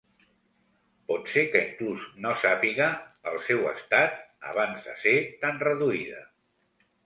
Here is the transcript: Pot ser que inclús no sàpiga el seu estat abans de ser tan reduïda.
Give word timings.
Pot 1.11 1.29
ser 1.33 1.43
que 1.55 1.61
inclús 1.65 2.07
no 2.23 2.33
sàpiga 2.45 2.89
el 3.33 3.39
seu 3.45 3.63
estat 3.75 4.19
abans 4.55 4.91
de 4.91 4.99
ser 5.07 5.17
tan 5.45 5.65
reduïda. 5.71 6.29